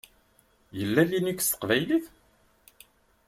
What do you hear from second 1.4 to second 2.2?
s teqbaylit?